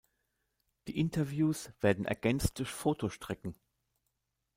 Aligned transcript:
Die 0.87 0.97
Interviews 0.99 1.69
werden 1.79 2.05
ergänzt 2.05 2.57
durch 2.57 2.71
Fotostrecken. 2.71 3.53